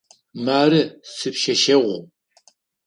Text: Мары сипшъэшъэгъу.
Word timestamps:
Мары 0.45 0.81
сипшъэшъэгъу. 1.15 1.99